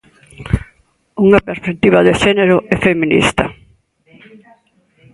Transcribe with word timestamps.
Unha 1.25 1.39
perspectiva 1.49 1.99
de 2.07 2.13
xénero 2.23 2.57
e 2.73 2.75
feminista. 2.85 3.45